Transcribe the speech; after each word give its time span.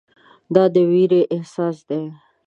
دا 0.53 0.63
د 0.73 0.75
ویرې 0.89 1.21
احساس 1.35 1.77
دی. 1.89 2.03